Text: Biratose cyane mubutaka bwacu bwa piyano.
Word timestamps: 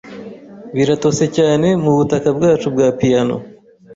Biratose 0.75 1.23
cyane 1.37 1.67
mubutaka 1.83 2.29
bwacu 2.37 2.67
bwa 2.73 2.87
piyano. 2.97 3.35